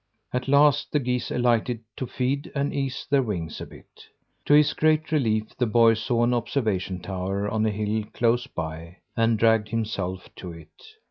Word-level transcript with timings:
At 0.33 0.47
last 0.47 0.91
the 0.91 0.97
geese 0.99 1.29
alighted 1.29 1.81
to 1.97 2.07
feed 2.07 2.51
and 2.55 2.73
ease 2.73 3.05
their 3.07 3.21
wings 3.21 3.61
a 3.61 3.67
bit. 3.67 4.07
To 4.45 4.55
his 4.55 4.73
great 4.73 5.11
relief 5.11 5.55
the 5.59 5.67
boy 5.67 5.93
saw 5.93 6.23
an 6.23 6.33
observation 6.33 7.01
tower 7.01 7.47
on 7.47 7.63
a 7.67 7.69
hill 7.69 8.05
close 8.11 8.47
by, 8.47 8.97
and 9.15 9.37
dragged 9.37 9.69
himself 9.69 10.27
to 10.37 10.53
it. 10.53 10.95